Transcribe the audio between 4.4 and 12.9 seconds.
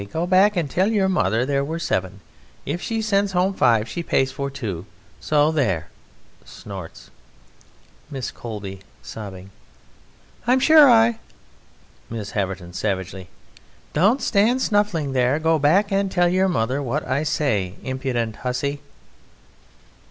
two. So there! MISS COBLEY: I'm sure I.... MRS. HAVERTON